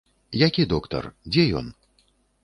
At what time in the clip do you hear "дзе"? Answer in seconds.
1.35-1.43